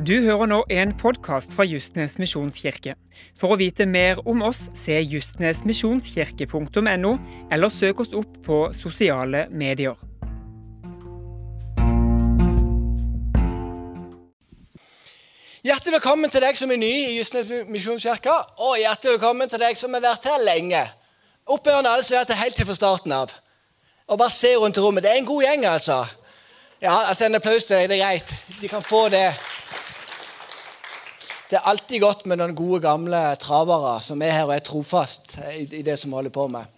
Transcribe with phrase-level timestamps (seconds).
[0.00, 2.94] Du hører nå en podkast fra Justnes misjonskirke.
[3.36, 7.10] For å vite mer om oss, se justnesmisjonskirke.no,
[7.52, 9.92] eller søk oss opp på sosiale medier.
[15.68, 19.76] Hjertelig velkommen til deg som er ny i Justnes misjonskirke, og hjertelig velkommen til deg
[19.76, 20.80] som har vært her lenge.
[21.44, 23.36] Opp alle som har vært her helt til fra starten av.
[24.08, 25.04] Og bare se rundt i rommet.
[25.04, 26.08] Det er en god gjeng, altså.
[26.80, 28.24] Ja, altså En applaus til deg, det er greit.
[28.62, 29.28] De kan få det.
[31.50, 35.32] Det er alltid godt med noen gode, gamle travere som er her og er trofast
[35.50, 36.68] i det som vi holder på med.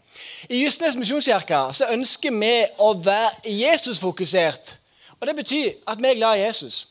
[0.48, 4.77] I Justnes misjonskirke så ønsker vi å være Jesus-fokusert.
[5.20, 6.86] Og Det betyr at vi er glad i Jesus.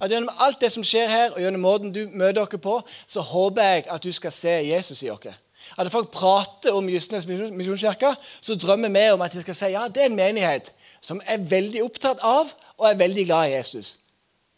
[0.00, 3.20] At Gjennom alt det som skjer her, og gjennom måten du møter dere på, så
[3.20, 5.28] håper jeg at du skal se Jesus i oss.
[5.76, 9.72] At når folk prater om Justnes misjonskirke, så drømmer vi om at de skal si
[9.76, 10.72] ja, det er en menighet
[11.04, 13.96] som er veldig opptatt av og er veldig glad i Jesus.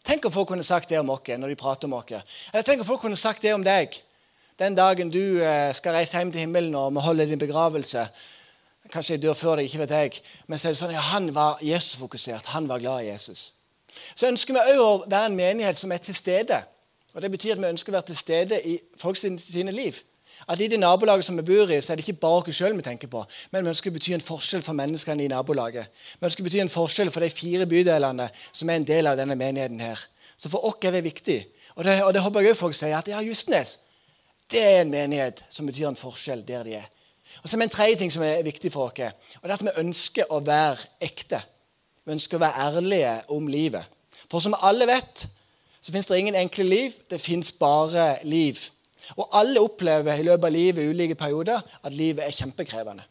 [0.09, 2.37] Tenk om folk kunne sagt det om oss når de prater om oss.
[2.49, 3.93] Eller tenk om folk kunne sagt det om deg
[4.59, 8.07] den dagen du eh, skal reise hjem til himmelen og må holde din begravelse.
[8.89, 10.23] Kanskje jeg dør før deg, ikke vet jeg.
[10.47, 12.49] Men så er det sånn, ja, han var Jesus-fokusert.
[12.55, 13.53] Han var glad i Jesus.
[14.17, 16.57] Så ønsker vi òg å være en menighet som er til stede.
[17.13, 20.01] Og Det betyr at vi ønsker å være til stede i folks sine liv.
[20.47, 22.77] At I det nabolaget som vi bor i, så er det ikke bare oss sjøl
[22.77, 25.89] vi tenker på, men vi ønsker å bety en forskjell for menneskene i nabolaget.
[26.19, 29.17] Vi ønsker å bety en forskjell for de fire bydelene som er en del av
[29.19, 29.79] denne menigheten.
[29.79, 29.99] her.
[30.37, 31.45] Så for oss er det viktig.
[31.75, 33.79] Og det, og det håper jeg også folk sier, at ja, Justnes
[34.49, 36.87] det er en menighet som betyr en forskjell der de er.
[37.43, 39.13] Og så er det en tredje ting som er viktig for oss.
[39.41, 41.41] og det er at Vi ønsker å være ekte.
[42.05, 43.85] Vi ønsker å være ærlige om livet.
[44.29, 45.27] For som alle vet,
[45.81, 46.93] så fins det ingen enkle liv.
[47.09, 48.57] Det fins bare liv.
[49.17, 53.05] Og alle opplever i løpet av livet ulike perioder at livet er kjempekrevende.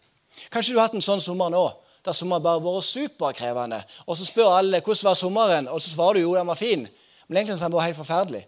[0.53, 1.65] Kanskje du har hatt en sånn sommer nå,
[2.05, 3.81] der sommeren bare har vært superkrevende.
[4.07, 6.87] Og så spør alle hvordan var sommeren, og så svarer du jo den var fin.
[7.29, 8.45] Men egentlig har den vært helt forferdelig.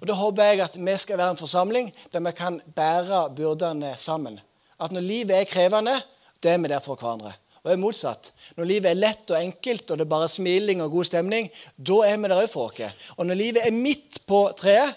[0.00, 3.94] Og Da håper jeg at vi skal være en forsamling der vi kan bære byrdene
[3.96, 4.40] sammen.
[4.80, 5.96] At når livet er krevende,
[6.42, 7.32] da er vi der for hverandre.
[7.62, 8.32] Og det er motsatt.
[8.56, 11.96] Når livet er lett og enkelt, og det er bare smiling og god stemning, da
[12.06, 13.08] er vi der òg for oss.
[13.16, 14.94] Og når livet er midt på treet,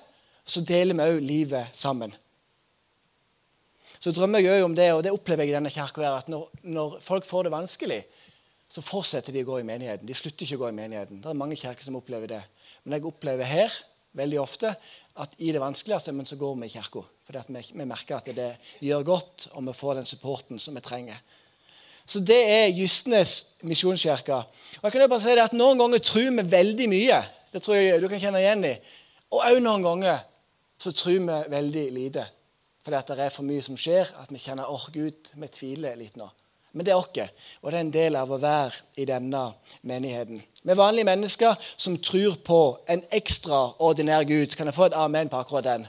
[0.50, 2.14] så deler vi òg livet sammen.
[4.00, 6.48] Så drømmer jeg òg om det, og det opplever jeg i denne kirka, at når,
[6.64, 8.00] når, folk får det vanskelig,
[8.70, 10.08] så fortsetter de å gå i menigheten.
[10.08, 11.20] De slutter ikke å gå i menigheten.
[11.22, 12.42] Det er mange kirker som opplever det.
[12.84, 13.76] Men jeg opplever her
[14.16, 14.72] veldig ofte
[15.20, 17.04] at i det vanskeligste, men så går vi i kirka.
[17.28, 18.54] For vi, vi merker at det
[18.86, 21.20] gjør godt, og vi får den supporten som vi trenger.
[22.10, 24.40] Så det er Justnes misjonskirke.
[24.80, 27.20] Og jeg kan jo bare si det at Noen ganger tror vi veldig mye.
[27.52, 28.74] Det tror jeg du kan kjenne igjen i.
[29.30, 30.24] Og òg noen ganger
[30.80, 32.26] så tror vi veldig lite.
[32.84, 36.16] Fordi det er for mye som skjer, at vi kjenner åh, Gud, vi tviler litt
[36.18, 36.30] nå.
[36.72, 37.10] Men det er oss,
[37.62, 39.42] og det er en del av å være i denne
[39.82, 40.42] menigheten.
[40.64, 44.54] Vi er vanlige mennesker som tror på en ekstraordinær Gud.
[44.56, 45.88] Kan jeg få et amen på akkurat den?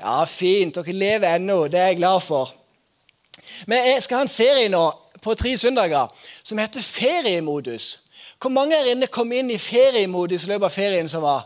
[0.00, 0.74] Ja, fint.
[0.74, 1.66] Dere lever ennå.
[1.68, 2.50] Det er jeg glad for.
[3.66, 4.86] Vi skal ha en serie nå
[5.22, 6.08] på tre søndager
[6.42, 7.98] som heter Feriemodus.
[8.40, 11.44] Hvor mange her inne kom inn i feriemodus i løpet av ferien som var?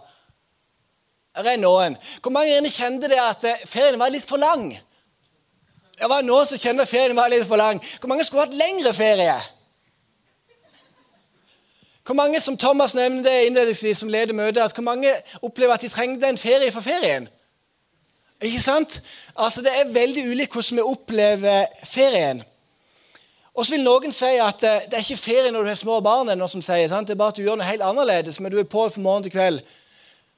[1.37, 1.97] Det er noen.
[2.23, 4.71] Hvor mange gjerne kjente det at eh, ferien var litt for lang?
[5.97, 7.81] Det var noen som kjente at ferien var litt for lang.
[8.01, 9.37] Hvor mange skulle hatt lengre ferie?
[12.07, 15.11] Hvor mange som Thomas nevnte innledningsvis som leder møtet, at hvor mange
[15.43, 17.29] opplever at de trengte en ferie for ferien?
[18.41, 19.01] Ikke sant?
[19.37, 22.45] Altså, Det er veldig ulikt hvordan vi opplever ferien.
[23.55, 26.01] Og så vil noen si at eh, det er ikke ferie når du har små
[26.01, 26.29] barn.
[26.39, 27.09] noe som sier, sant?
[27.09, 29.25] Det er bare at du gjør noe helt annerledes, men du er på fra morgen
[29.25, 29.63] til kveld.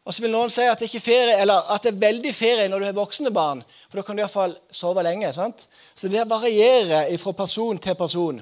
[0.09, 2.69] Og så vil noen si at det, ikke ferie, eller at det er veldig ferie
[2.73, 3.59] når du har voksne barn.
[3.91, 5.35] For da kan du iallfall sove lenge.
[5.37, 5.67] sant?
[5.95, 8.41] Så det varierer fra person til person.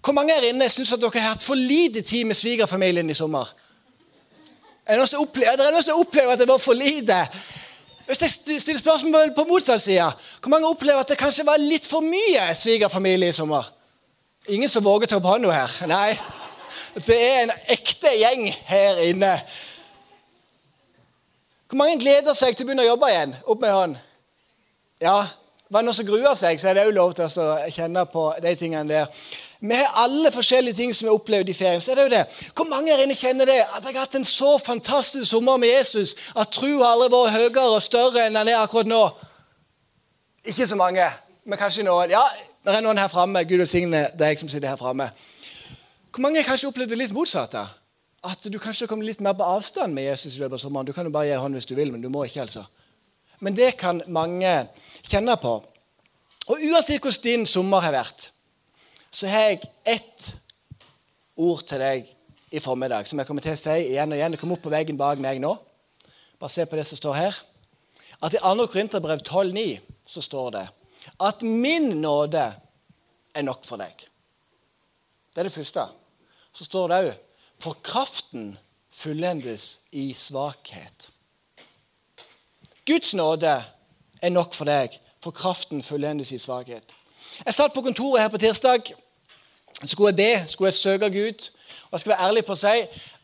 [0.00, 3.18] Hvor mange her inne syns at dere har hatt for lite tid med svigerfamilien i
[3.18, 3.52] sommer?
[4.86, 5.20] Er det noen som
[6.00, 7.20] opplever, er at det var for lite?
[8.06, 10.08] Hvis jeg stiller spørsmål på motsatt side,
[10.40, 13.68] hvor mange opplever at det kanskje var litt for mye svigerfamilie i sommer?
[14.48, 15.78] Ingen som våger ta opp hånda her?
[15.90, 16.16] Nei.
[17.04, 19.34] Det er en ekte gjeng her inne.
[21.66, 23.34] Hvor mange gleder seg til å begynne å jobbe igjen?
[23.50, 23.98] Opp med hånd.
[25.02, 25.26] Ja,
[25.66, 28.28] Var det noen som gruer seg, så er det òg lov til å kjenne på
[28.38, 29.08] de tingene der.
[29.58, 31.80] Vi har alle forskjellige ting som vi har opplevd i ferien.
[31.80, 32.20] så er det jo det.
[32.54, 33.56] Hvor mange her inne kjenner det?
[33.74, 37.34] At jeg har hatt en så fantastisk sommer med Jesus at tro har aldri vært
[37.34, 39.00] høyere og større enn den er akkurat nå?
[40.44, 41.08] Ikke så mange,
[41.44, 42.14] men kanskje noen.
[42.14, 42.22] Ja,
[42.62, 43.42] det er noen her framme.
[43.42, 45.10] Gud velsigne deg som sitter her framme.
[46.14, 47.58] Hvor mange har kanskje opplevd det litt motsatt?
[48.26, 50.88] At du kanskje kommer litt mer på avstand med Jesus i løpet av sommeren.
[50.88, 52.64] Du kan jo bare gi hånd hvis du vil, men du må ikke, altså.
[53.44, 54.52] Men det kan mange
[55.06, 55.60] kjenne på.
[56.46, 58.30] Og uansett hvordan din sommer har vært,
[59.10, 60.32] så har jeg ett
[61.36, 62.08] ord til deg
[62.54, 64.34] i formiddag som jeg kommer til å si igjen og igjen.
[64.34, 65.52] Det kommer opp på veggen bak meg nå.
[66.40, 67.38] Bare se på det som står her.
[68.24, 68.66] At i 2.
[68.72, 70.66] Korinterbrev 12,9 så står det
[71.22, 72.42] at min nåde
[73.36, 73.94] er nok for deg.
[75.30, 75.84] Det er det første.
[76.56, 77.25] Så står det òg
[77.62, 78.58] for kraften
[78.92, 81.08] fullendes i svakhet.
[82.86, 83.64] Guds nåde
[84.22, 86.84] er nok for deg, for kraften fullendes i svakhet.
[87.44, 88.92] Jeg satt på kontoret her på tirsdag.
[89.84, 91.50] Skulle jeg be, skulle jeg søke Gud.
[91.86, 92.76] Og jeg skal være ærlig på å si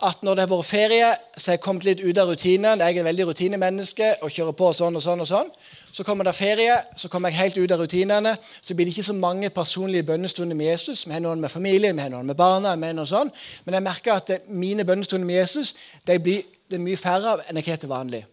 [0.03, 2.81] at når det har vært ferie, så har jeg kommet litt ut av rutinen.
[2.81, 5.23] Jeg er et veldig rutinemenneske og kjører på sånn og sånn.
[5.25, 5.51] og sånn.
[5.93, 8.37] Så kommer det ferie, så kommer jeg helt ut av rutinene.
[8.61, 11.05] Så blir det ikke så mange personlige bønnestunder med Jesus.
[11.07, 12.77] Vi har noen med familien, vi har noen med barna.
[12.77, 13.31] med noen sånn.
[13.65, 15.75] Men jeg merker at mine bønnestunder med Jesus
[16.07, 18.25] de blir, det er mye færre enn jeg har til vanlig.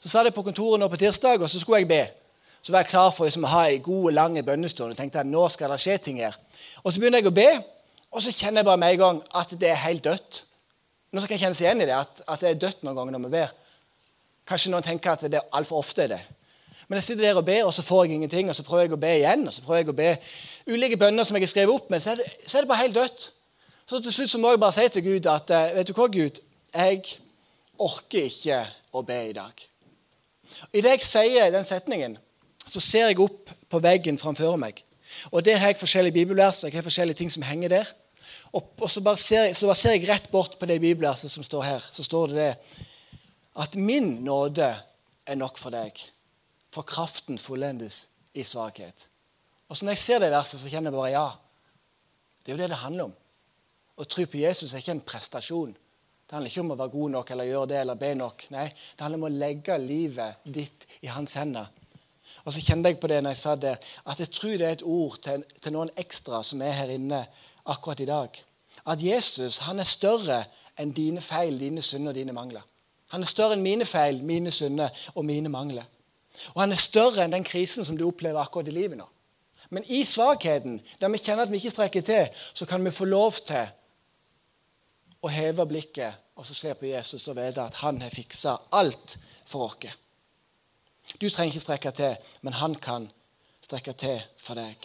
[0.00, 2.04] Så sa jeg på kontoret nå på tirsdag, og så skulle jeg be.
[2.62, 4.90] Så var jeg klar for liksom, å ha en god, lang bønnestund.
[4.90, 6.38] og tenkte at nå skal det skje ting her.
[6.84, 7.50] Og så begynner jeg å be.
[8.12, 10.44] Og så kjenner jeg bare med en gang at det er helt dødt.
[11.12, 13.16] Nå skal jeg kjenne seg igjen i det, at, at, det er dødt noen ganger
[13.16, 13.54] når vi ber.
[14.48, 16.20] Kanskje noen tenker at det er altfor ofte er det.
[16.88, 18.48] Men jeg sitter der og ber, og så får jeg ingenting.
[18.48, 19.46] Og så prøver jeg å be igjen.
[19.46, 20.12] og så prøver jeg å be
[20.72, 22.84] ulike bønner som jeg har skrevet opp, men så er det, så er det bare
[22.84, 23.30] helt dødt.
[23.88, 26.08] Så til slutt så må jeg bare si til Gud at eh, vet du hva,
[26.12, 26.40] Gud,
[26.74, 27.04] jeg
[27.80, 28.58] orker ikke
[28.92, 29.62] å be i dag.
[30.72, 32.18] I det jeg sier den setningen,
[32.68, 34.82] så ser jeg opp på veggen framfor meg.
[35.32, 36.64] Og Der har jeg forskjellige bibelvers.
[36.64, 37.88] Jeg har forskjellige ting som henger der.
[38.52, 41.62] Og, så, bare ser, så, bare ser, jeg rett bort på det bibelverset som står
[41.62, 41.88] her.
[41.92, 42.52] Så står det det
[43.58, 44.68] at min nåde
[45.26, 45.96] er nok for deg,
[46.74, 49.08] for kraften fullendes i svakhet.
[49.68, 51.28] Og så Når jeg ser det verset, så kjenner jeg bare ja.
[52.44, 53.16] Det er jo det det handler om.
[53.98, 55.72] Å tro på Jesus er ikke en prestasjon.
[55.72, 58.46] Det handler ikke om å være god nok eller gjøre det eller be nok.
[58.50, 61.68] Nei, Det handler om å legge livet ditt i hans hender
[62.48, 63.74] og så kjente jeg på det når jeg sa det,
[64.08, 67.18] at jeg tror det er et ord til, til noen ekstra som er her inne
[67.68, 68.38] akkurat i dag.
[68.88, 70.38] At Jesus han er større
[70.80, 72.64] enn dine feil, dine synder og dine mangler.
[73.12, 75.84] Han er større enn mine feil, mine synder og mine mangler.
[76.54, 79.06] Og han er større enn den krisen som du opplever akkurat i livet nå.
[79.70, 83.04] Men i svakheten, der vi kjenner at vi ikke strekker til, så kan vi få
[83.08, 83.66] lov til
[85.20, 89.16] å heve blikket og så se på Jesus og vite at han har fiksa alt
[89.48, 89.96] for oss.
[91.18, 92.14] Du trenger ikke strekke til,
[92.46, 93.08] men han kan
[93.64, 94.76] strekke til for deg.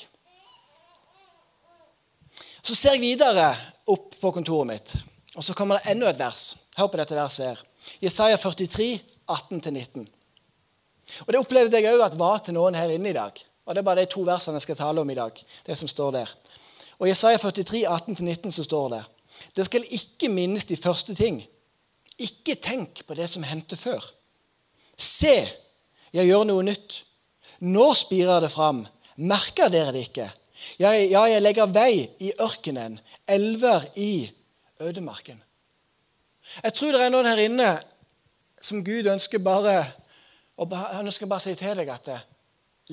[2.64, 3.52] Så ser jeg videre
[3.92, 4.96] opp på kontoret mitt,
[5.36, 6.44] og så kommer det enda et vers.
[6.78, 7.64] Hør på dette verset her.
[8.02, 10.08] Jesaja 43, 18-19.
[11.26, 13.34] Og Det opplevde jeg òg at var til noen her inne i dag.
[13.66, 15.46] Og Det er bare de to versene jeg skal tale om i dag.
[15.66, 16.30] det som står der.
[17.00, 19.04] Og I Jesaja 43, 18-19 så står det
[19.56, 21.44] Det skal ikke minnes de første ting.
[22.18, 24.04] Ikke tenk på det som hendte før.
[24.98, 25.50] Se,
[26.14, 27.04] jeg gjør noe nytt.
[27.60, 28.86] Nå spirer det fram.
[29.16, 30.30] Merker dere det ikke?
[30.80, 34.32] Ja, ja, jeg legger vei i ørkenen, elver i
[34.80, 35.42] ødemarken.
[36.64, 37.70] Jeg tror det er noen her inne
[38.64, 39.84] som Gud ønsker bare
[40.72, 42.10] Han jeg bare si til deg at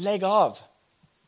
[0.00, 0.58] legg av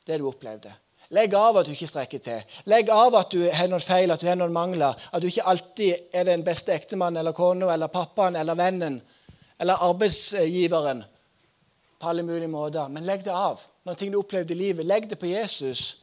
[0.07, 0.73] det du opplevde.
[1.13, 2.45] Legg av at du ikke strekker til.
[2.73, 4.97] Legg av at du har noen feil, at du har noen mangler.
[5.13, 9.01] At du ikke alltid er den beste ektemannen eller kona eller pappaen eller vennen
[9.61, 11.05] eller arbeidsgiveren
[12.01, 12.89] på alle mulige måter.
[12.89, 13.61] Men legg det av.
[13.85, 16.03] Noen ting du opplevde i livet, legg det på Jesus,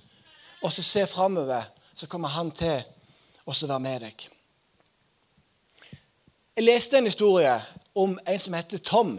[0.62, 1.66] og så se framover.
[1.96, 2.84] Så kommer han til
[3.50, 4.28] å være med deg.
[6.56, 7.58] Jeg leste en historie
[7.96, 9.18] om en som heter Tom.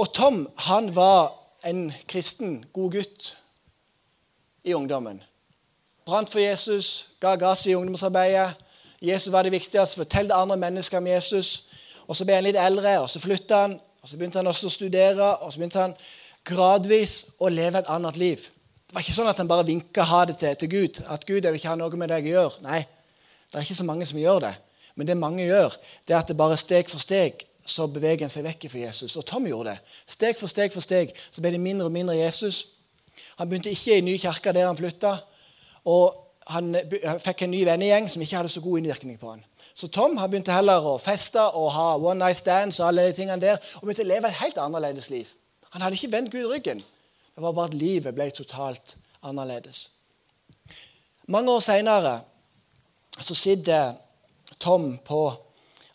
[0.00, 1.32] Og Tom han var
[1.66, 3.36] en kristen, god gutt
[4.64, 5.22] i ungdommen.
[6.06, 8.54] Brant for Jesus, ga gass i ungdomsarbeidet.
[9.02, 9.96] Jesus var det viktigste.
[9.96, 11.68] Fortalte andre mennesker om Jesus.
[12.06, 14.66] Og Så ble han litt eldre, og så flytta han og Så begynte han også
[14.66, 15.94] å studere, og så begynte han
[16.48, 18.46] gradvis å leve et annet liv.
[18.86, 21.02] Det var ikke sånn at han bare vinka ha det til, til Gud.
[21.04, 22.62] At Gud jeg vil ikke ha noe med deg å gjøre.
[22.64, 22.80] Nei,
[23.52, 24.54] det er ikke så mange som gjør det.
[24.96, 25.76] Men det mange gjør,
[26.08, 29.16] det er at det bare steg for steg så beveger en seg vekk fra Jesus.
[29.16, 29.94] Og Tom gjorde det.
[30.10, 32.64] Steg for steg for steg så ble det mindre og mindre Jesus.
[33.38, 35.14] Han begynte ikke i ny kirke der han flytta.
[35.88, 36.74] Og han
[37.22, 39.44] fikk en ny vennegjeng som ikke hadde så god innvirkning på han.
[39.74, 43.16] Så Tom har begynt heller å feste og ha one night stands og alle de
[43.16, 45.30] tingene der, og begynte å leve et helt annerledes liv.
[45.70, 46.80] Han hadde ikke vendt Gud ryggen.
[46.80, 49.86] Det var bare at livet ble totalt annerledes.
[51.30, 52.16] Mange år seinere
[53.22, 53.94] sitter
[54.60, 55.22] Tom på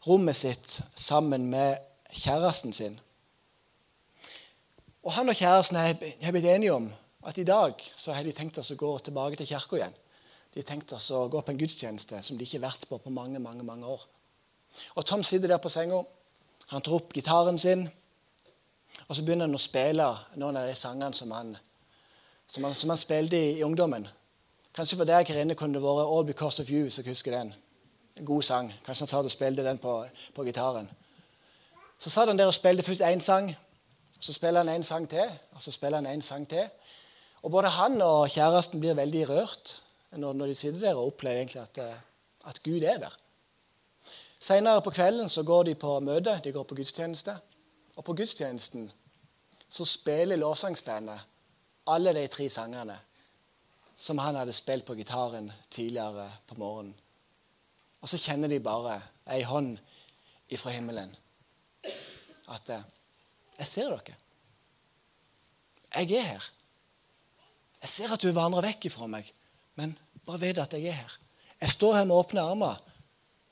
[0.05, 1.77] rommet sitt sammen med
[2.13, 2.99] kjæresten sin.
[5.03, 6.89] Og Han og kjæresten har blitt enige om
[7.25, 9.95] at i dag så har de tenkt oss å gå tilbake til kirka igjen.
[10.53, 12.97] De har tenkt oss å gå på en gudstjeneste som de ikke har vært på
[13.01, 14.01] på mange mange, mange år.
[14.95, 16.03] Og Tom sitter der på senga.
[16.67, 17.85] Han tar opp gitaren sin,
[19.07, 20.07] og så begynner han å spille
[20.39, 21.51] noen av de sangene som han,
[22.47, 24.07] som han, som han spilte i, i, ungdommen.
[24.75, 27.31] Kanskje for deg her inne kunne det vært 'All Because of You', hvis jeg husker
[27.31, 27.53] den.
[28.23, 28.73] God sang.
[28.85, 30.05] Kanskje han satt og spilte den på,
[30.35, 30.89] på gitaren.
[31.99, 33.55] Så satt han der og spilte først én sang,
[34.19, 36.69] så spiller han en sang til, og så spiller han en sang til.
[37.43, 39.81] Og både han og kjæresten blir veldig rørt
[40.11, 43.17] når, når de sitter der og opplever egentlig at, eh, at Gud er der.
[44.39, 47.37] Senere på kvelden så går de på møte, de går på gudstjeneste.
[47.95, 48.91] Og på gudstjenesten
[49.67, 51.19] så spiller lovsangsbandet
[51.87, 52.97] alle de tre sangene
[53.97, 56.95] som han hadde spilt på gitaren tidligere på morgenen.
[58.05, 58.99] Og så kjenner de bare
[59.33, 59.79] ei hånd
[60.53, 61.09] ifra himmelen.
[62.53, 62.83] At eh,
[63.57, 64.15] 'Jeg ser dere.
[65.95, 66.49] Jeg er her.
[67.81, 69.31] Jeg ser at du vandrer vekk ifra meg,
[69.75, 71.17] men bare vet at jeg er her.
[71.61, 72.77] Jeg står her med åpne armer.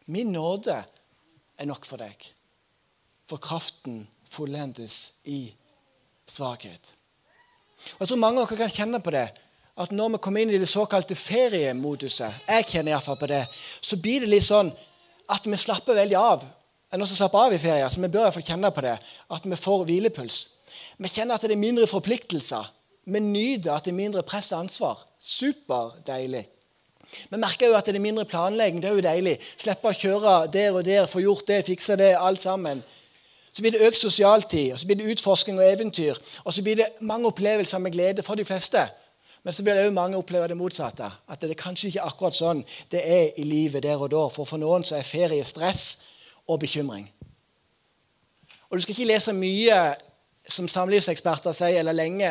[0.06, 0.84] Min nåde
[1.58, 2.34] er nok for deg.
[3.26, 5.56] For kraften fullendes i
[6.28, 6.94] svakhet.
[7.96, 9.32] Og Jeg tror mange av dere kan kjenne på det.
[9.78, 13.42] At når vi kommer inn i det såkalte feriemoduset, jeg kjenner iallfall på det,
[13.82, 14.70] så blir det litt sånn
[15.34, 16.44] at vi slapper veldig av.
[16.94, 17.90] enn også slapper av i ferie?
[17.90, 18.98] Så vi bør iallfall kjenne på det.
[19.34, 20.38] At vi får hvilepuls.
[20.98, 22.70] Vi kjenner at det er mindre forpliktelser.
[23.06, 25.02] Vi nyter at det er mindre press og ansvar.
[25.20, 26.46] Superdeilig.
[27.32, 28.82] Vi merker jo at det er mindre planlegging.
[28.82, 29.38] Det er jo deilig.
[29.58, 32.84] Slippe å kjøre der og der, få gjort det, fikse det, alt sammen.
[33.54, 36.18] Så blir det økt sosialtid, og så blir det utforsking og eventyr.
[36.46, 38.86] Og så blir det mange opplevelser med glede for de fleste.
[39.44, 41.10] Men så vil òg mange oppleve det motsatte.
[41.28, 44.24] At det er kanskje ikke akkurat sånn det er i livet der og da.
[44.32, 45.86] For for noen så er ferie stress
[46.48, 47.10] og bekymring.
[48.70, 49.80] Og Du skal ikke lese mye
[50.50, 52.30] som samlivseksperter sier, eller lenge.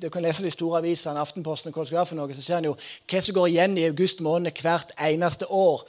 [0.00, 2.58] Du kan lese de store avisene, Aftenposten, hva det skal være for noe, så ser
[2.58, 2.74] en jo
[3.08, 5.86] hva som går igjen i august måned hvert eneste år.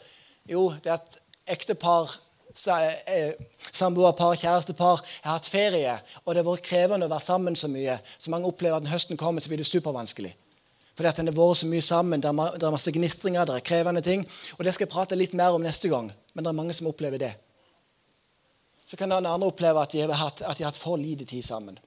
[0.47, 1.17] Jo, det er at
[1.57, 2.15] ektepar
[2.55, 3.33] Eh,
[3.71, 7.97] samboerpar, kjærestepar har hatt ferie, og det har vært krevende å være sammen så mye.
[8.19, 10.31] Så mange opplever at når høsten kommer, så blir det supervanskelig.
[10.95, 14.03] Fordi at en har vært så mye sammen, det er masse gnistringer, det er krevende
[14.03, 14.23] ting.
[14.57, 16.87] Og det skal jeg prate litt mer om neste gang, men det er mange som
[16.87, 17.33] opplever det.
[18.87, 21.25] Så kan den andre oppleve at de har hatt, at de har hatt for lite
[21.27, 21.77] tid sammen.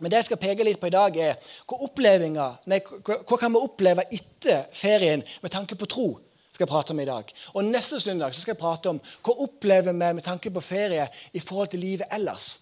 [0.00, 1.36] Men det jeg skal peke litt på i dag, er
[1.68, 6.10] hva, nei, hva kan vi oppleve etter ferien med tanke på tro?
[6.52, 7.30] skal jeg prate om i dag.
[7.56, 11.40] Og Neste søndag skal jeg prate om hva opplever vi med tanke på ferie i
[11.40, 12.58] forhold til livet ellers.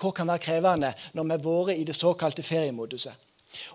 [0.00, 3.12] Hva kan være krevende når vi har vært i det såkalte feriemoduset.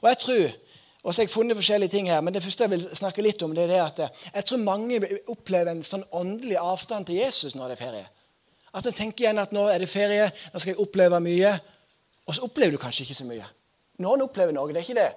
[0.01, 0.55] Og jeg tror,
[1.03, 3.41] og så har jeg funnet forskjellige ting her, men det første jeg vil snakke litt
[3.43, 3.97] om, det er det at
[4.29, 8.05] jeg tror mange opplever en sånn åndelig avstand til Jesus når det er ferie.
[8.73, 11.51] At en tenker igjen at nå er det ferie, nå skal jeg oppleve mye.
[12.23, 13.49] Og så opplever du kanskje ikke så mye.
[14.01, 15.11] Noen opplever noe, det er ikke det.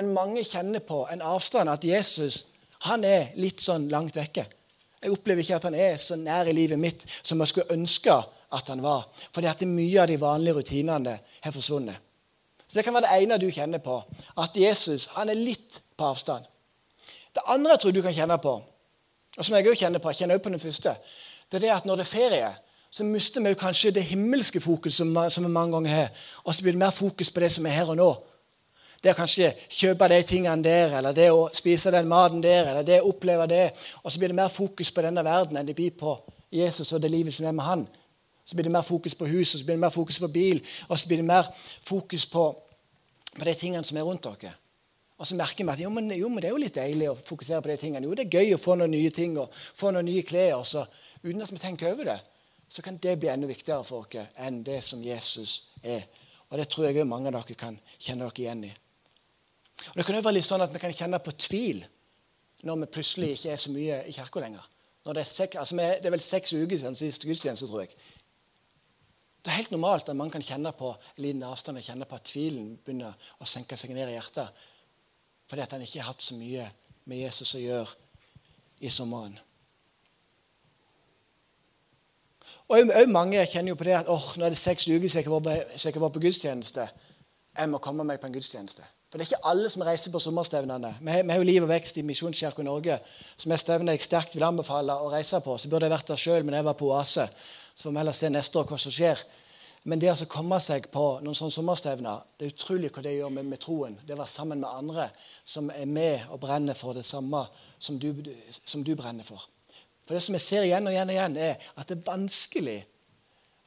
[0.00, 2.46] Men mange kjenner på en avstand at Jesus
[2.88, 4.46] han er litt sånn langt vekke.
[5.02, 8.16] Jeg opplever ikke at han er så nær i livet mitt som jeg skulle ønske
[8.56, 9.06] at han var.
[9.36, 12.05] Fordi at mye av de vanlige rutinene har forsvunnet.
[12.68, 14.02] Så Det kan være det ene du kjenner på.
[14.38, 16.44] At Jesus han er litt på avstand.
[17.34, 18.62] Det andre jeg tror du kan kjenne på,
[19.36, 20.94] og som jeg også kjenner på, jeg kjenner også på den første,
[21.50, 22.52] det er det at når det er ferie,
[22.90, 26.08] så mister vi kanskje det himmelske fokuset som vi mange ganger har.
[26.44, 28.08] Og så blir det mer fokus på det som er her og nå.
[29.02, 32.86] Det å kanskje kjøpe de tingene der, eller det å spise den maten der, eller
[32.86, 33.66] det å oppleve det.
[34.02, 36.16] Og så blir det mer fokus på denne verden enn det blir på
[36.50, 37.84] Jesus og det livet som er med han.
[38.46, 40.62] Så blir det mer fokus på hus, og så blir det mer fokus på bil,
[40.86, 41.48] og så blir det mer
[41.82, 42.44] fokus på,
[43.34, 44.54] på de tingene som er rundt dere.
[45.16, 47.16] Og så merker vi at jo men, jo, men, det er jo litt deilig å
[47.16, 48.04] fokusere på de tingene.
[48.04, 50.60] Jo, det er gøy å få noen nye ting og få noen nye klær.
[50.68, 50.84] Så,
[51.24, 52.18] uten at vi tenker over det,
[52.68, 56.04] så kan det bli enda viktigere for oss enn det som Jesus er.
[56.50, 58.72] Og det tror jeg mange av dere kan kjenne dere igjen i.
[59.90, 61.84] Og Det kan jo være litt sånn at vi kan kjenne på tvil
[62.66, 64.68] når vi plutselig ikke er så mye i kirka lenger.
[65.06, 67.92] Det er, sek, altså det, er vel seks uker siden sist gudstjeneste, tror jeg.
[69.46, 72.16] Det er helt normalt at man kan kjenne på en liten avstand og kjenne på
[72.18, 74.64] at tvilen begynner å senke seg ned i hjertet
[75.46, 76.64] fordi at han ikke har hatt så mye
[77.06, 77.92] med Jesus å gjøre
[78.82, 79.36] i sommeren.
[82.66, 85.52] Og også Mange kjenner jo på det at oh, nå er det seks uker siden
[85.78, 86.88] jeg var på gudstjeneste.
[87.54, 88.82] Jeg må komme meg på en gudstjeneste.
[89.06, 90.96] For det er ikke alle som reiser på sommerstevnene.
[90.98, 92.98] Vi har jo Liv og vekst i Misjonskirken Norge,
[93.38, 95.54] som er stevne jeg sterkt vil anbefale å reise på.
[95.54, 97.28] Så burde jeg vært der sjøl, men jeg var på Oase.
[97.76, 99.20] Så får vi heller se neste år hva som skjer.
[99.86, 103.34] Men det å komme seg på noen sånne sommerstevner, det er utrolig hva det gjør
[103.36, 103.98] med, med troen.
[104.02, 105.04] Det å være sammen med andre
[105.46, 107.44] som er med og brenner for det samme
[107.78, 108.10] som du,
[108.64, 109.44] som du brenner for.
[110.06, 112.80] For det som jeg ser igjen og igjen og igjen, er at det er vanskelig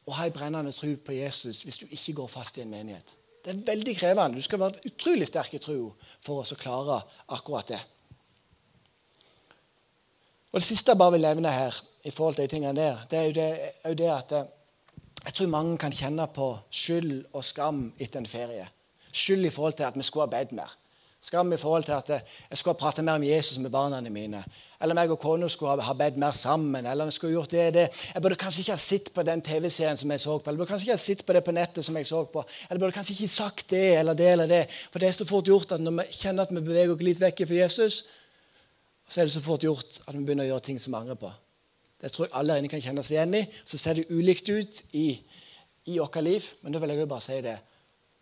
[0.09, 3.15] å ha en brennende tro på Jesus hvis du ikke går fast i en menighet.
[3.45, 4.41] Det er veldig krevende.
[4.41, 5.77] Du skal være utrolig sterk i tro
[6.25, 6.99] for å klare
[7.35, 7.79] akkurat det.
[10.51, 13.19] Og Det siste jeg bare vil nevne her, i forhold til de tingene der, det
[13.19, 13.49] er jo det,
[13.83, 14.45] er jo det at eh,
[15.25, 18.67] jeg tror mange kan kjenne på skyld og skam etter en ferie.
[19.13, 20.71] Skyld i forhold til at vi skulle ha bedt mer.
[21.21, 24.43] Skam i forhold til at jeg skulle ha pratet mer om Jesus med barna mine.
[24.81, 26.85] Eller meg og kona skulle ha bedt mer sammen.
[26.85, 27.89] eller jeg skulle gjort det, det.
[28.13, 30.49] Jeg burde kanskje ikke ha sett på den TV-serien som jeg så på.
[30.49, 32.43] Eller burde kanskje ikke ha sett på det på nettet som jeg så på.
[32.69, 34.65] Eller burde kanskje ikke sagt det eller det eller det.
[34.91, 37.19] For det er så fort gjort at når vi kjenner at vi beveger oss litt
[37.19, 38.03] vekk fra Jesus,
[39.09, 41.17] så er det så fort gjort at vi begynner å gjøre ting som vi angrer
[41.19, 41.31] på.
[41.99, 43.43] Det tror jeg alle inne kan kjenne seg igjen i.
[43.65, 45.07] Så ser det ulikt ut i,
[45.91, 46.45] i vårt liv.
[46.61, 47.57] Men da vil jeg jo bare si det,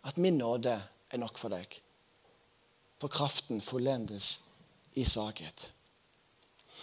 [0.08, 1.76] at min nåde er nok for deg.
[2.98, 4.32] For kraften fullendes
[4.98, 5.68] i svakhet.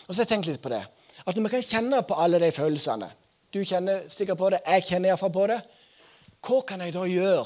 [0.08, 0.84] Og så tenkt litt på det.
[1.26, 3.08] At når vi kan kjenne på alle de følelsene
[3.54, 5.62] Du kjenner sikkert på det, jeg kjenner iallfall på det.
[6.44, 7.46] Hva kan jeg da gjøre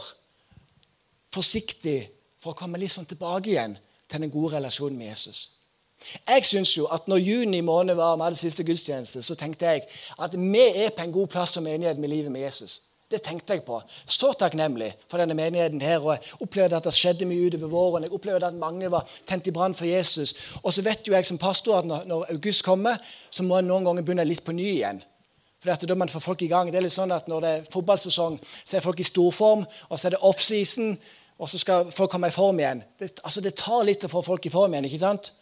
[1.30, 2.00] forsiktig
[2.42, 3.76] for å komme litt sånn tilbake igjen
[4.10, 5.59] til den gode relasjonen med Jesus?
[6.28, 9.82] Jeg synes jo at når juni måned var med det siste gudstjeneste, så tenkte jeg
[10.20, 12.82] at vi er på en god plass som menighet med livet med Jesus.
[13.12, 13.82] Det tenkte jeg på.
[14.06, 15.98] Så takknemlig for denne menigheten her.
[16.00, 18.04] og Jeg opplevde at det skjedde mye utover våren.
[18.04, 20.36] Jeg opplevde at mange var tent i brann for Jesus.
[20.64, 22.98] Og så vet jo jeg som pastor at når, august kommer,
[23.32, 25.02] så må jeg noen ganger begynne litt på ny igjen.
[25.60, 26.70] For Da man får folk i gang.
[26.72, 29.66] Det er litt sånn at Når det er fotballsesong, så er folk i storform.
[29.90, 30.98] Og så er det offseason,
[31.40, 32.84] og så skal folk komme i form igjen.
[33.00, 34.86] Det, altså det tar litt å få folk i form igjen.
[34.86, 35.34] ikke sant?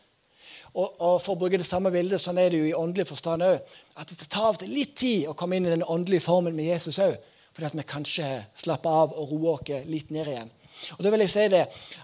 [0.77, 3.77] Og, For å bruke det samme bildet, sånn er det jo i åndelig forstand òg.
[3.97, 7.17] At det tar litt tid å komme inn i den åndelige formen med Jesus òg
[7.57, 8.25] fordi at vi kanskje
[8.61, 10.49] slapper av og roer oss litt ned igjen.
[10.93, 11.63] Og da vil jeg si det,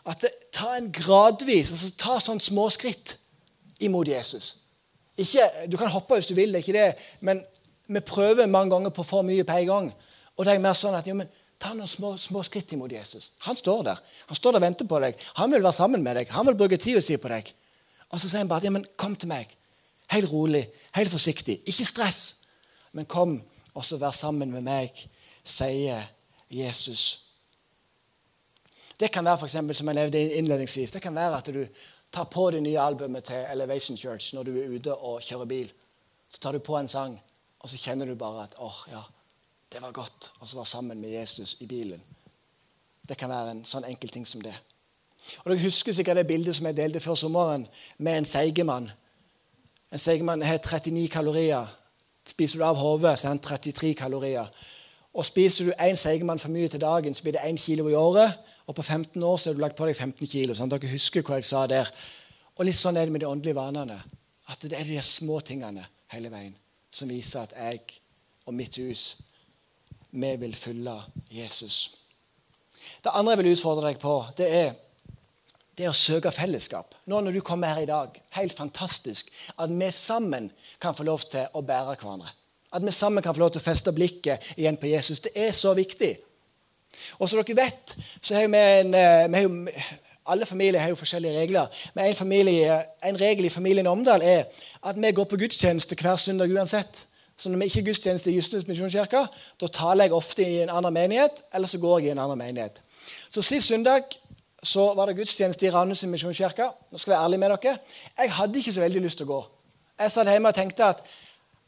[0.09, 3.19] at Ta en gradvis, altså ta sånn små skritt
[3.85, 4.47] imot Jesus.
[5.13, 7.43] Ikke, du kan hoppe hvis du vil, det er ikke det, men
[7.85, 9.93] vi prøver mange ganger på for mye på en gang.
[10.37, 11.29] Og det er mer sånn at jo, men,
[11.63, 13.29] Ta noen små, små, skritt imot Jesus.
[13.45, 15.21] Han står der Han står der og venter på deg.
[15.37, 16.31] Han vil være sammen med deg.
[16.35, 17.53] Han vil bruke tida si på deg.
[18.13, 19.49] Og så sier han bare ja, men kom til meg.
[20.13, 21.59] Helt rolig, helt forsiktig.
[21.69, 22.23] Ikke stress.
[22.93, 23.39] Men kom
[23.73, 25.05] og så vær sammen med meg
[25.43, 26.05] sier
[26.53, 27.05] Jesus.
[28.99, 31.63] Det kan være for eksempel, som jeg nevnte innledningsvis, det kan være at du
[32.13, 35.71] tar på det nye albumet til Elevation Church når du er ute og kjører bil.
[36.29, 37.17] Så tar du på en sang,
[37.59, 39.01] og så kjenner du bare at åh, ja,
[39.73, 42.01] det var godt å være sammen med Jesus i bilen.
[43.09, 44.53] Det kan være en sånn enkel ting som det.
[45.43, 48.91] Og Dere husker sikkert det bildet som jeg delte før sommeren med en seigemann.
[49.91, 51.67] En seigemann har 39 kalorier.
[52.25, 54.47] Spiser du av hodet, så har han 33 kalorier.
[55.13, 57.93] Og Spiser du én seigemann for mye til dagen, så blir det 1 kilo i
[57.93, 58.33] året.
[58.67, 60.55] Og på 15 år så har du lagt på deg 15 kilo.
[60.55, 61.91] Sånn dere husker hva jeg sa der.
[62.57, 63.99] Og litt sånn er det med de åndelige vanene.
[64.47, 66.55] At det er de små tingene hele veien
[66.93, 67.81] som viser at jeg
[68.45, 69.17] og mitt hus,
[70.11, 70.93] vi vil følge
[71.31, 71.99] Jesus.
[73.03, 74.73] Det andre jeg vil utfordre deg på, det er
[75.77, 76.93] det er å søke fellesskap.
[77.09, 81.25] Nå når du kommer her i dag, helt fantastisk at vi sammen kan få lov
[81.31, 82.29] til å bære hverandre.
[82.73, 85.21] At vi sammen kan få lov til å feste blikket igjen på Jesus.
[85.25, 86.15] Det er så viktig.
[87.19, 90.95] Og som dere vet, så har vi en eh, vi har Alle familier har jo
[90.95, 91.67] forskjellige regler.
[91.93, 94.45] Men en, familie, en regel i familien Omdal er
[94.87, 97.07] at vi går på gudstjeneste hver søndag uansett.
[97.35, 99.25] Så når vi ikke har gudstjeneste i Justins misjonskirke,
[99.59, 102.39] da taler jeg ofte i en annen menighet, eller så går jeg i en annen
[102.39, 102.79] menighet.
[103.27, 104.15] Så Sist søndag
[104.63, 106.69] så var det gudstjeneste i Randesund misjonskirke.
[106.91, 107.77] Nå skal jeg være ærlig med dere.
[108.17, 109.39] Jeg hadde ikke så veldig lyst til å gå.
[109.99, 111.03] Jeg satt hjemme og tenkte at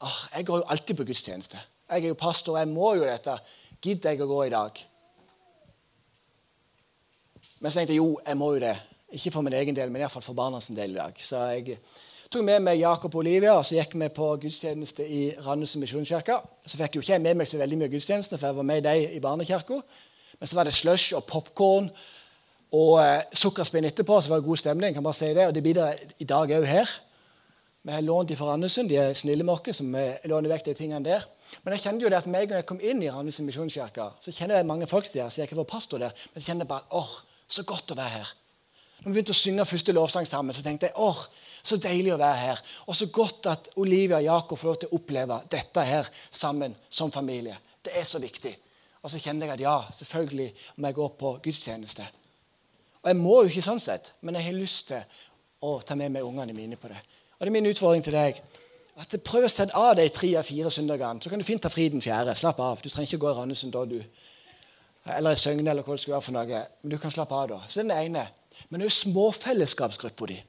[0.02, 1.60] oh, Jeg går jo alltid på gudstjeneste.
[1.92, 3.36] Jeg er jo pastor, jeg må jo dette.
[3.84, 4.80] Gidder jeg å gå i dag?
[7.60, 8.74] Men så tenkte jeg jo, jeg må jo det.
[9.16, 11.20] Ikke for min egen del, men iallfall for barna sin del i dag.
[11.22, 11.78] Så jeg
[12.32, 16.40] tok med meg Jakob og Olivia, og så gikk vi på gudstjeneste i Randesund misjonskirke.
[16.66, 18.84] Så fikk jo ikke jeg med meg så veldig mye gudstjeneste, for jeg var med
[18.88, 19.80] deg i barnekirka.
[20.40, 21.92] Men så var det slush og popkorn
[22.74, 24.90] og eh, sukkerspinn etterpå, så var det god stemning.
[24.90, 26.90] Jeg kan bare si det, Og det blir det i dag òg her.
[27.86, 28.90] Vi har lånt de fra Randesund.
[28.90, 31.28] De er snille med oss, som låner vekk de tingene der.
[31.64, 34.34] Men jeg kjente jo det at meg når jeg kom inn i Randesund misjonskirke, så
[34.34, 36.98] kjenner jeg mange folk der, så jeg ikke var pastor der, men jeg kjenner bare
[36.98, 37.12] åh,
[37.48, 38.32] så godt å være her.
[39.04, 41.22] Når vi begynte å synge første lovsang sammen, så tenkte jeg åh,
[41.66, 42.62] så deilig å være her.
[42.90, 46.76] Og så godt at Olivia og Jakob får lov til å oppleve dette her sammen
[46.90, 47.58] som familie.
[47.86, 48.54] Det er så viktig.
[49.06, 50.52] Og så kjenner jeg at ja, selvfølgelig
[50.82, 52.06] må jeg gå på gudstjeneste.
[53.06, 55.04] Og jeg må jo ikke sånn sett, men jeg har lyst til
[55.62, 56.98] å ta med meg ungene mine på det.
[57.38, 58.40] Og det er min utfordring til deg.
[58.98, 61.22] at Prøv å sette av de tre av fire søndagene.
[61.22, 62.34] Så kan du fint ta fri den fjerde.
[62.34, 62.82] Slapp av.
[62.82, 64.00] Du trenger ikke gå i Randesund da, du.
[65.18, 66.64] Eller i Søgne, eller hva det skulle være for noe.
[66.82, 67.62] Men du kan slappe av da.
[67.70, 68.26] Så det er den ene.
[68.74, 70.40] Men òg småfellesskapsgruppa di.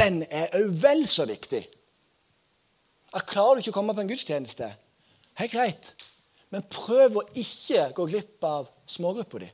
[0.00, 1.66] Den er òg vel så viktig.
[3.12, 4.72] At Klarer du ikke å komme på en gudstjeneste,
[5.40, 5.92] helt greit.
[6.48, 9.52] Men prøv å ikke gå glipp av smågruppa di.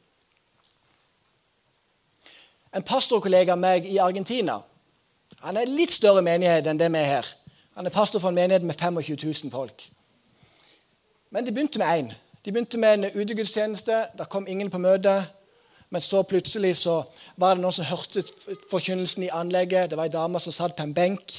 [2.75, 4.61] En pastorkollega av meg i Argentina
[5.45, 7.27] han er litt større menighet enn det vi er her.
[7.77, 9.83] Han er pastor for en menighet med 25 000 folk.
[11.31, 12.13] Men de begynte med én.
[12.45, 14.07] De begynte med en utegudstjeneste.
[14.19, 15.25] Det kom ingen på møte.
[15.91, 17.03] Men så plutselig så
[17.37, 18.25] var det noen som hørte
[18.71, 19.91] forkynnelsen i anlegget.
[19.91, 21.37] Det var ei dame som satt på en benk,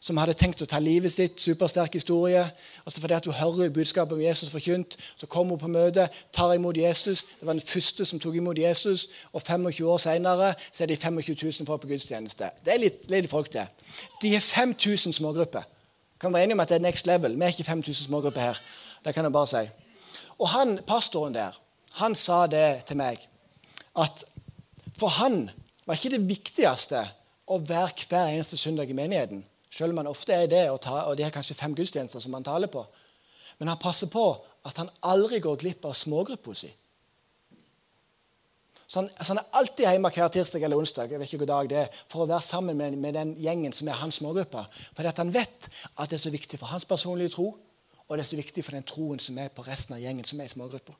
[0.00, 1.40] som hadde tenkt å ta livet sitt.
[1.42, 2.44] Supersterk historie.
[2.84, 6.08] Og så fordi at hun hører budskapet om Jesus forkynt, så kommer hun på møte,
[6.32, 7.24] tar imot Jesus.
[7.40, 9.08] Det var den første som tok imot Jesus.
[9.32, 12.50] Og 25 år senere så er de 25 000 folk på gudstjeneste.
[12.64, 13.66] Det er litt, litt folk, det.
[14.22, 15.66] De er 5000 smågrupper.
[16.20, 17.34] Kan være enige om at det er next level.
[17.34, 18.62] Vi er ikke 5000 smågrupper her.
[19.04, 19.66] Det kan jeg bare si.
[20.38, 21.58] Og han, pastoren der,
[21.98, 23.22] han sa det til meg
[23.98, 24.24] at
[24.98, 25.48] for han
[25.86, 27.04] var ikke det viktigste
[27.48, 29.44] å være hver eneste søndag i menigheten.
[29.78, 32.34] Selv om han ofte er det, og, ta, og det er kanskje fem gudstjenester som
[32.34, 32.82] han taler på.
[33.60, 34.24] Men han passer på
[34.66, 36.70] at han aldri går glipp av smågruppa si.
[38.88, 41.50] Så han, så han, er alltid hjemme hver tirsdag eller onsdag jeg vet ikke hvor
[41.50, 44.62] dag det er, for å være sammen med, med den gjengen som er hans smågruppe.
[44.96, 47.50] Fordi han vet at det er så viktig for hans personlige tro,
[48.08, 50.40] og det er så viktig for den troen som er på resten av gjengen som
[50.40, 50.96] er i smågruppa.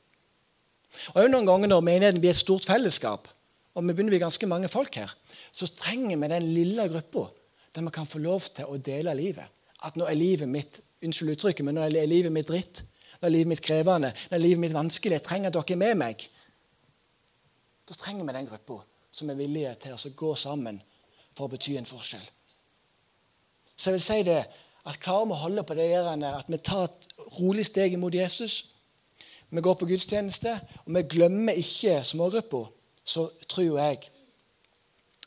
[1.15, 3.27] Og Noen ganger når menigheten blir et stort fellesskap,
[3.73, 5.11] og vi begynner å bli ganske mange folk her,
[5.51, 7.25] så trenger vi den lille gruppa
[7.75, 9.45] der vi kan få lov til å dele livet.
[9.85, 12.83] At nå er livet mitt unnskyld uttrykket, men nå er livet mitt dritt.
[13.19, 14.11] Nå er livet mitt krevende.
[14.29, 15.19] Nå er livet mitt vanskelig.
[15.19, 16.25] Jeg trenger at dere er med meg.
[17.89, 20.81] Da trenger vi den gruppa som er villige til å gå sammen
[21.35, 22.25] for å bety en forskjell.
[23.75, 24.41] Så jeg vil si det,
[24.89, 27.07] at klarer vi å holde på det at vi tar et
[27.39, 28.75] rolig steg imot Jesus,
[29.49, 30.51] vi går på gudstjeneste,
[30.85, 32.67] og vi glemmer ikke smågruppa,
[33.03, 34.09] så tror jeg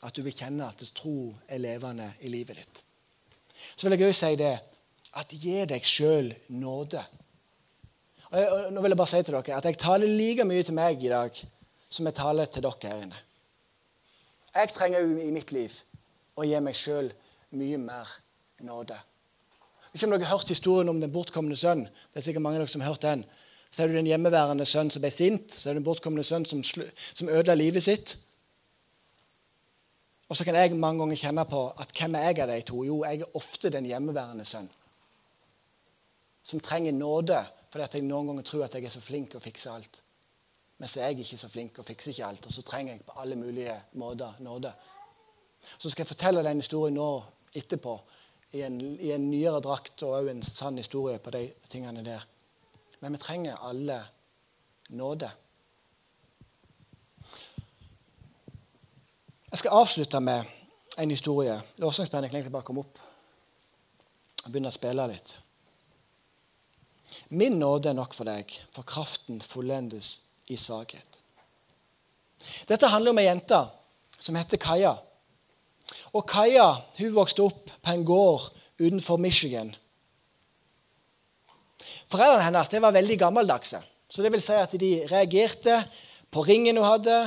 [0.03, 2.85] at du vil kjenne at tro er levende i livet ditt.
[3.77, 4.55] Så vil jeg òg si det
[5.21, 7.03] at gi deg sjøl nåde.
[8.33, 11.05] Og nå vil jeg bare si til dere at Jeg taler like mye til meg
[11.05, 11.37] i dag
[11.93, 13.19] som jeg taler til dere her inne.
[14.55, 15.77] Jeg trenger i mitt liv
[16.37, 17.13] å gi meg sjøl
[17.57, 18.09] mye mer
[18.65, 18.97] nåde.
[19.93, 21.85] Ikke om dere har hørt historien om den bortkomne sønn.
[21.85, 23.25] Det er sikkert mange av dere som har hørt den.
[23.73, 25.53] Så er du den hjemmeværende sønn som ble sint.
[25.53, 28.17] Så er du den bortkomne sønn som, som ødela livet sitt.
[30.29, 32.85] Og så kan jeg mange ganger kjenne på at hvem er jeg av de to?
[32.87, 34.71] Jo, jeg er ofte den hjemmeværende sønn.
[36.43, 39.41] Som trenger nåde fordi at jeg noen ganger tror at jeg er så flink å
[39.41, 40.03] fikse alt.
[40.77, 42.47] Men så er jeg ikke så flink og fikser ikke alt.
[42.49, 44.73] Og så trenger jeg på alle mulige måter nåde.
[45.79, 47.07] Så skal jeg fortelle den historien nå
[47.55, 47.95] etterpå
[48.53, 52.27] i en, i en nyere drakt og òg en sann historie på de tingene der.
[53.01, 54.03] Men vi trenger alle
[54.91, 55.31] nåde.
[59.53, 60.45] Jeg skal avslutte med
[60.99, 61.61] en historie.
[61.77, 63.01] Låsningsbandet kan egentlig bare komme opp
[64.43, 65.35] og begynne å spille litt.
[67.37, 70.15] Min nåde er nok for deg, for kraften fullendes
[70.49, 71.21] i svakhet.
[72.69, 73.61] Dette handler om ei jente
[74.19, 74.95] som heter Kaja.
[76.17, 78.49] Og Kaja hun vokste opp på en gård
[78.81, 79.75] utenfor Michigan.
[82.09, 83.85] Foreldrene hennes var veldig gammeldagse.
[84.09, 85.79] Så det vil si at de reagerte
[86.33, 87.21] på ringen hun hadde,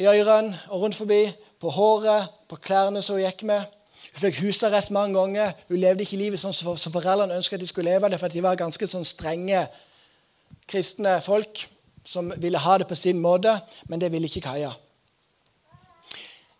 [0.00, 1.28] i ørene og rundt forbi,
[1.60, 3.66] på håret, på klærne som hun gikk med.
[4.14, 5.52] Hun fikk husarrest mange ganger.
[5.68, 8.42] Hun levde ikke livet sånn som foreldrene ønsket at de skulle leve det, for de
[8.42, 9.66] var ganske sånn strenge
[10.70, 11.66] kristne folk
[12.06, 13.58] som ville ha det på sin måte,
[13.88, 14.72] men det ville ikke Kaja.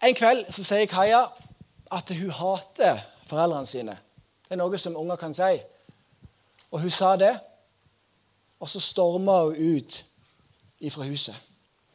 [0.04, 1.24] En kveld så sier Kaja
[1.90, 3.96] at hun hater foreldrene sine.
[4.44, 5.56] Det er noe som unger kan si.
[6.70, 7.32] Og hun sa det,
[8.60, 10.04] og så storma hun ut
[10.80, 11.34] ifra huset.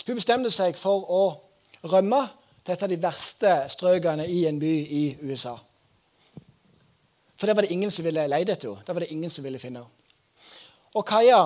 [0.06, 1.24] Hun bestemte seg for å
[1.89, 2.22] rømme
[2.63, 5.56] til et av de verste strøkene i en by i USA.
[7.36, 8.86] For der var det ingen som ville leide etter henne.
[8.88, 9.91] Der var det ingen som ville finne henne.
[10.96, 11.41] Og Kaja,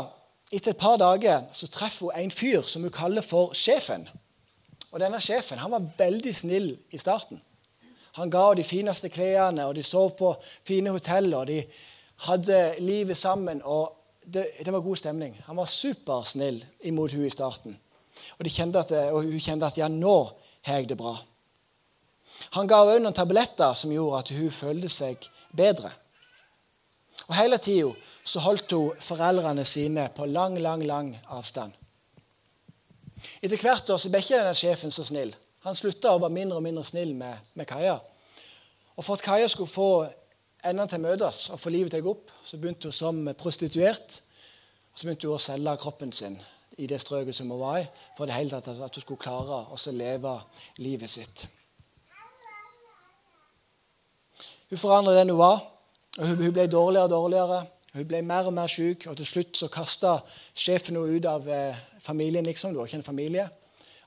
[0.52, 4.08] etter et par dager så treffer hun en fyr som hun kaller for sjefen.
[4.92, 7.42] Og denne sjefen han var veldig snill i starten.
[8.20, 10.34] Han ga henne de fineste klærne, og de sov på
[10.68, 11.64] fine hotell, og de
[12.28, 13.62] hadde livet sammen.
[13.64, 13.96] og
[14.26, 15.38] det, det var god stemning.
[15.46, 17.78] Han var supersnill imot henne i starten.
[18.40, 20.18] Og, at, og hun kjente at ja, nå
[20.68, 21.16] har jeg det bra.
[22.56, 25.92] Han ga henne noen tabletter som gjorde at hun følte seg bedre.
[27.28, 31.74] Og Hele tida holdt hun foreldrene sine på lang, lang, lang avstand.
[33.44, 35.34] Etter hvert år så ble ikke denne sjefen så snill.
[35.66, 37.98] Han slutta å være mindre og mindre snill med, med Kaja.
[38.96, 39.90] Og For at Kaja skulle få
[40.64, 43.20] endene til å møtes og få livet til å gå opp, så begynte hun som
[43.40, 44.22] prostituert.
[44.94, 46.40] Og så begynte hun å selge kroppen sin
[46.80, 47.88] i det strøket som hun var i,
[48.18, 50.36] for det hele tatt at hun skulle klare å leve
[50.80, 51.48] livet sitt.
[54.70, 55.60] Hun forandret den hun var,
[56.20, 57.60] og hun ble dårligere og dårligere.
[57.94, 60.20] Hun ble mer og mer syk, og til slutt så kasta
[60.54, 62.46] sjefen henne ut av eh, familien.
[62.46, 63.48] liksom, det var ikke en familie.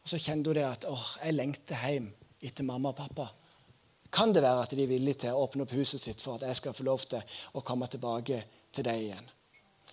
[0.03, 3.27] Og Så kjente hun det at åh, jeg lengter hjem etter mamma og pappa.
[4.13, 6.47] Kan det være at de er villige til å åpne opp huset sitt for at
[6.47, 7.23] jeg skal få lov til
[7.55, 8.43] å komme tilbake
[8.75, 9.31] til deg igjen?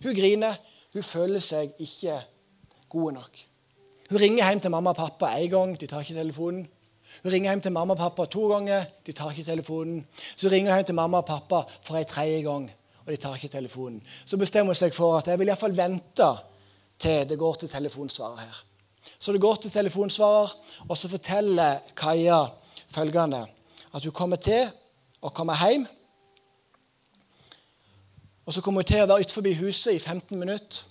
[0.03, 0.59] Hun griner.
[0.93, 2.17] Hun føler seg ikke
[2.89, 3.39] gode nok.
[4.09, 6.67] Hun ringer hjem til mamma og pappa én gang, de tar ikke telefonen.
[7.23, 10.07] Hun ringer hjem til mamma og pappa to ganger, de tar ikke telefonen.
[10.35, 12.71] Så hun ringer hjem til mamma og pappa for en tredje gang,
[13.05, 14.01] og de tar ikke telefonen.
[14.25, 16.31] Så bestemmer hun seg for at jeg vil iallfall vente
[16.99, 18.65] til det går til telefonsvarer her.
[19.19, 20.55] Så det går til telefonsvarer,
[20.89, 22.45] og så forteller Kaja
[22.89, 23.45] følgende
[23.93, 24.69] at hun kommer til
[25.21, 25.87] å komme hjem.
[28.45, 30.85] Og så kommer hun til å være utenfor huset i 15 minutter.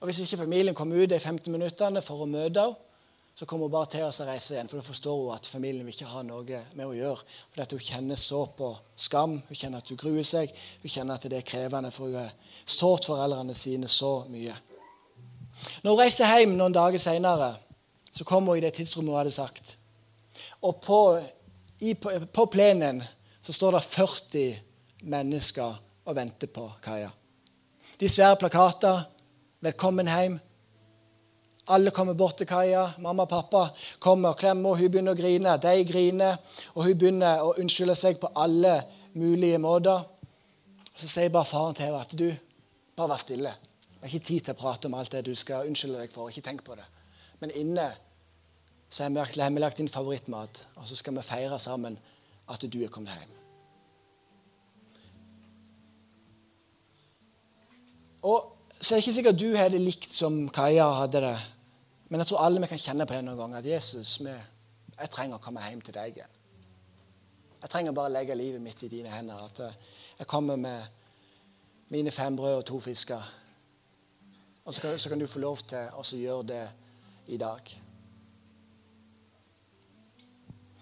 [0.00, 2.86] Og Hvis ikke familien kommer ut de 15 minuttene for å møte henne,
[3.34, 4.68] så kommer hun bare til å reise igjen.
[4.68, 7.22] For da forstår hun at familien vil ikke ha noe med å gjøre.
[7.52, 11.16] For at hun kjenner så på skam, hun kjenner at hun gruer seg, hun kjenner
[11.16, 12.34] at det er krevende, for hun har
[12.68, 14.56] sårt foreldrene sine så mye.
[15.80, 17.54] Når hun reiser hjem noen dager seinere,
[18.12, 19.76] så kommer hun i det tidsrommet hun hadde sagt.
[20.60, 21.00] Og på,
[21.80, 23.00] i, på plenen
[23.40, 27.08] så står det 40 mennesker og venter på Kaja.
[28.00, 29.06] De svære plakater
[29.62, 30.38] 'Velkommen hjem'.
[31.68, 32.92] Alle kommer bort til Kaja.
[32.98, 33.68] Mamma og pappa
[33.98, 35.56] kommer og klemmer, og hun begynner å grine.
[35.62, 36.36] De griner,
[36.74, 38.82] og hun begynner å unnskylde seg på alle
[39.14, 40.00] mulige måter.
[40.96, 42.32] Så sier bare faren til henne at du,
[42.96, 43.52] bare vær stille.
[43.94, 46.28] Det er ikke tid til å prate om alt det du skal unnskylde deg for.
[46.28, 46.86] Ikke tenk på det.
[47.40, 47.90] Men inne
[48.90, 51.98] så har vi lagt inn favorittmat, og så skal vi feire sammen
[52.48, 53.36] at du er kommet hjem.
[58.22, 61.38] Og så er det ikke sikkert du har det likt som Kaja hadde det.
[62.08, 63.58] Men jeg tror alle vi kan kjenne på det noen ganger.
[63.58, 64.32] At Jesus, vi,
[64.96, 66.38] jeg trenger å komme hjem til deg igjen.
[67.60, 69.44] Jeg trenger bare å legge livet mitt i dine hender.
[69.44, 69.60] At
[70.18, 70.80] jeg kommer med
[71.92, 73.28] mine fem brød og to fisker.
[74.64, 76.64] Og så kan, så kan du få lov til å gjøre det
[77.34, 77.72] i dag.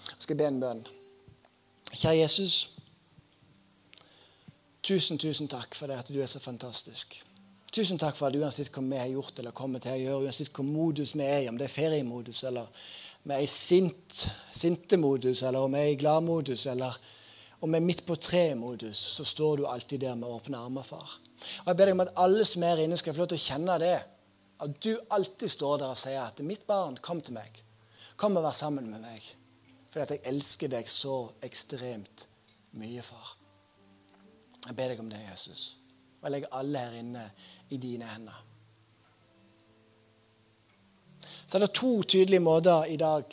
[0.09, 0.87] Jeg skal be en bønn.
[1.93, 2.57] Kjære Jesus.
[4.83, 7.19] Tusen, tusen takk for det at du er så fantastisk.
[7.73, 10.53] Tusen takk for at uansett hva vi har gjort eller kommer til å gjøre, uansett
[10.57, 12.71] hva modus vi er i, om det er feriemodus eller
[13.29, 16.97] vi er i sint, sintemodus, eller om vi er i gladmodus, eller
[17.61, 21.19] om vi er midt på treet-modus, så står du alltid der med åpne armer, far.
[21.65, 23.45] Og Jeg ber deg om at alle som er inne, skal få lov til å
[23.45, 23.97] kjenne det.
[24.65, 27.63] At du alltid står der og sier at 'mitt barn, kom til meg'.
[28.17, 29.23] Kom og vær sammen med meg.
[29.91, 32.27] Fordi at jeg elsker deg så ekstremt
[32.73, 33.37] mye, far.
[34.67, 35.77] Jeg ber deg om det, Jesus.
[36.21, 37.31] Og jeg legger alle her inne
[37.71, 38.45] i dine hender.
[41.47, 43.25] Så er det to tydelige måter i dag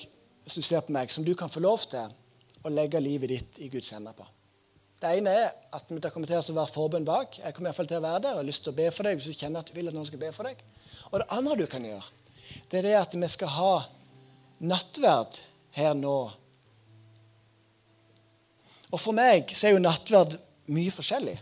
[0.45, 2.13] hvis du ser på meg, som du kan få lov til
[2.65, 4.27] å legge livet ditt i Guds hender på.
[5.01, 7.39] Det ene er at det kommer til å være forbønn bak.
[7.41, 8.85] Jeg kommer i hvert fall til å være der og har lyst til å be
[8.93, 10.61] for deg hvis du kjenner at du vil at noen skal be for deg.
[11.11, 12.07] Og det andre du kan gjøre,
[12.71, 13.73] det er det at vi skal ha
[14.65, 15.41] nattverd
[15.75, 16.15] her nå.
[18.93, 20.37] Og for meg så er jo nattverd
[20.71, 21.35] mye forskjellig.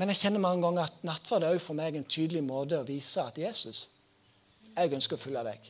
[0.00, 3.20] Men jeg kjenner mange ganger at nattverd er for meg en tydelig måte å vise
[3.20, 3.82] at Jesus,
[4.72, 5.66] jeg ønsker å følge deg.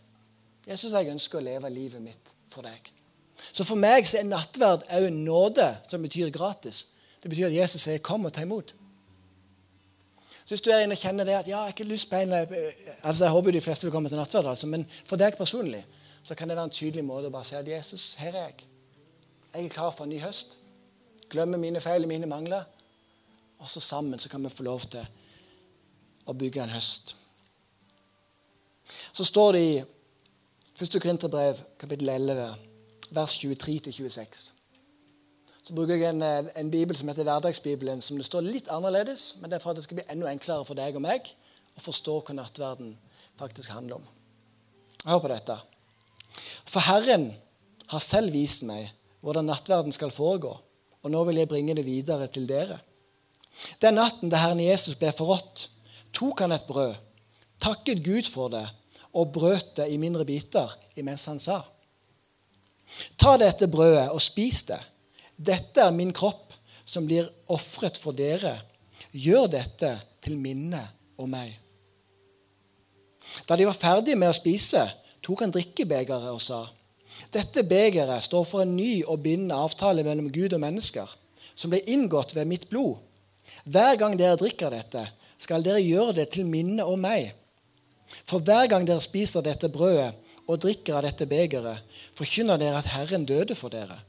[0.69, 2.93] Jesus, jeg ønsker å leve livet mitt for deg.
[3.51, 6.85] Så for meg så er nattverd òg en nåde som betyr gratis.
[7.19, 8.75] Det betyr at Jesus sier 'kom og ta imot'.
[10.45, 12.17] Så Hvis du er inne og kjenner det at ja, jeg har ikke lyst på
[12.17, 12.33] en,
[13.03, 15.85] altså Jeg håper de fleste vil komme til nattverd, altså, men for deg personlig
[16.23, 18.55] så kan det være en tydelig måte å bare si at Jesus, her er jeg.
[19.55, 20.59] Jeg er klar for en ny høst.
[21.29, 22.65] Glemmer mine feil og mine mangler.
[23.61, 25.05] Og så sammen så kan vi få lov til
[26.29, 27.17] å bygge en høst.
[29.13, 29.75] Så står det i
[30.81, 30.97] 1.
[30.97, 32.55] Korinterbrev, kapittel 11,
[33.13, 34.47] vers 23-26.
[35.61, 39.35] Så bruker jeg en, en, bibel som heter Hverdagsbibelen, som det står litt annerledes.
[39.41, 41.29] Men det er for at det skal bli enda enklere for deg og meg
[41.77, 42.95] å forstå hva nattverden
[43.39, 44.09] faktisk handler om.
[45.05, 45.59] Hør på dette.
[46.65, 47.31] For Herren
[47.93, 48.89] har selv vist meg
[49.21, 50.55] hvordan nattverden skal foregå,
[51.01, 52.81] og nå vil jeg bringe det videre til dere.
[53.81, 55.69] Den natten da Herren Jesus ble forrådt,
[56.17, 56.95] tok han et brød,
[57.61, 58.67] takket Gud for det
[59.13, 61.63] og brøt det i mindre biter imens han sa:"
[63.19, 64.81] Ta dette brødet og spis det.
[65.37, 66.53] Dette er min kropp,
[66.85, 68.57] som blir ofret for dere.
[69.13, 69.93] Gjør dette
[70.23, 70.83] til minne
[71.19, 71.55] om meg.
[73.47, 74.83] Da de var ferdige med å spise,
[75.23, 76.67] tok han drikkebegeret og sa:"
[77.33, 81.07] Dette begeret står for en ny og bindende avtale mellom Gud og mennesker,
[81.55, 82.97] som ble inngått ved mitt blod.
[83.65, 85.05] Hver gang dere drikker dette,
[85.41, 87.33] skal dere gjøre det til minne om meg.
[88.29, 90.13] For hver gang dere spiser dette brødet
[90.51, 91.85] og drikker av dette begeret,
[92.19, 94.01] forkynner dere at Herren døde for dere.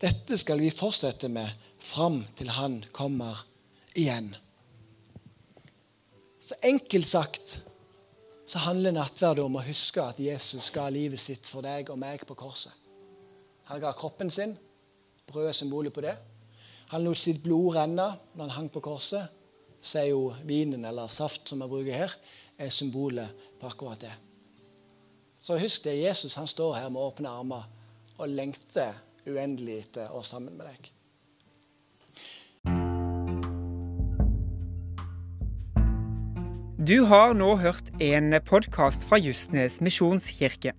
[0.00, 1.48] Dette skal vi fortsette med
[1.80, 3.44] fram til Han kommer
[3.94, 4.34] igjen.
[6.40, 7.60] Så enkelt sagt
[8.50, 12.24] så handler nattverd om å huske at Jesus ga livet sitt for deg og meg
[12.26, 12.72] på korset.
[13.70, 14.56] Han ga kroppen sin.
[15.30, 16.16] Brødet symbolet på det.
[16.90, 19.30] Han lot sitt blod renne når han hang på korset.
[19.80, 22.14] Så er jo vinen, eller saft som vi bruker her,
[22.58, 24.10] er symbolet på akkurat det.
[25.40, 27.68] Så husk det, Jesus han står her med åpne armer
[28.18, 30.90] og lengter uendelig etter å sammen med deg.
[36.90, 40.74] Du har nå hørt en podkast fra Justnes misjonskirke.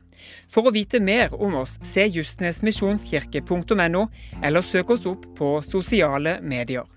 [0.52, 4.08] For å vite mer om oss, se justnesmisjonskirke.no,
[4.44, 6.90] eller søk oss opp på sosiale medier.